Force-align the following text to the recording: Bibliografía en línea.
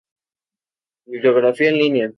Bibliografía 1.07 1.69
en 1.69 1.77
línea. 1.77 2.09